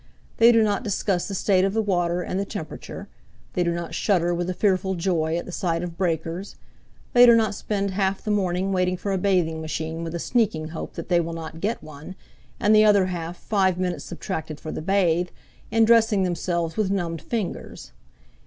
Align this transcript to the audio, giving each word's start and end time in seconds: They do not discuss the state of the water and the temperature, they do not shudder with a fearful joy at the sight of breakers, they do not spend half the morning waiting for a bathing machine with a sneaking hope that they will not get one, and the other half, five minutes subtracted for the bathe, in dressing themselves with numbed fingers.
They 0.37 0.51
do 0.51 0.63
not 0.63 0.83
discuss 0.83 1.27
the 1.27 1.35
state 1.35 1.63
of 1.63 1.75
the 1.75 1.81
water 1.83 2.23
and 2.23 2.39
the 2.39 2.43
temperature, 2.43 3.07
they 3.53 3.63
do 3.63 3.71
not 3.71 3.93
shudder 3.93 4.33
with 4.33 4.49
a 4.49 4.53
fearful 4.55 4.95
joy 4.95 5.37
at 5.37 5.45
the 5.45 5.51
sight 5.51 5.83
of 5.83 5.95
breakers, 5.95 6.55
they 7.13 7.27
do 7.27 7.35
not 7.35 7.53
spend 7.53 7.91
half 7.91 8.23
the 8.23 8.31
morning 8.31 8.71
waiting 8.71 8.97
for 8.97 9.11
a 9.11 9.19
bathing 9.19 9.61
machine 9.61 10.03
with 10.03 10.15
a 10.15 10.19
sneaking 10.19 10.69
hope 10.69 10.93
that 10.93 11.07
they 11.09 11.19
will 11.19 11.33
not 11.33 11.61
get 11.61 11.83
one, 11.83 12.15
and 12.59 12.73
the 12.75 12.83
other 12.83 13.05
half, 13.05 13.37
five 13.37 13.77
minutes 13.77 14.05
subtracted 14.05 14.59
for 14.59 14.71
the 14.71 14.81
bathe, 14.81 15.29
in 15.69 15.85
dressing 15.85 16.23
themselves 16.23 16.77
with 16.77 16.89
numbed 16.89 17.21
fingers. 17.21 17.91